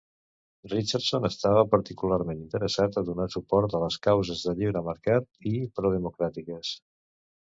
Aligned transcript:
Richardson 0.69 1.27
estava 1.27 1.65
particularment 1.73 2.39
interessat 2.45 2.97
a 2.97 3.03
donar 3.11 3.27
suport 3.35 3.77
a 3.79 3.83
les 3.85 3.99
causes 4.07 4.41
de 4.47 4.55
lliure 4.61 4.83
mercat 4.89 5.29
i 5.51 5.55
pro-democràtiques. 5.81 6.73